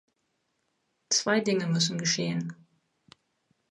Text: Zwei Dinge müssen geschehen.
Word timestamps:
Zwei 1.09 1.41
Dinge 1.41 1.67
müssen 1.67 1.99
geschehen. 1.99 2.55